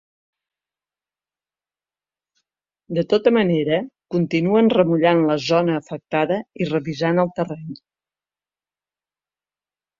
[2.99, 3.77] De tota manera,
[4.17, 7.81] continuen remullant la zona afectada i revisant el terreny.